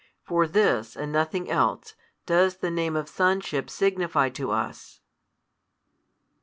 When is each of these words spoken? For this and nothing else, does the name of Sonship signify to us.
For 0.23 0.47
this 0.47 0.95
and 0.95 1.11
nothing 1.11 1.47
else, 1.47 1.93
does 2.25 2.57
the 2.57 2.71
name 2.71 2.95
of 2.95 3.07
Sonship 3.07 3.69
signify 3.69 4.29
to 4.29 4.49
us. 4.49 4.99